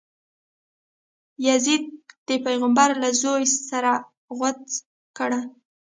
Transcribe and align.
یزید 1.45 1.83
د 2.27 2.29
پیغمبر 2.45 2.89
له 3.01 3.09
زویه 3.21 3.49
سر 3.69 3.85
غوڅ 4.37 4.63
کړی. 5.17 5.41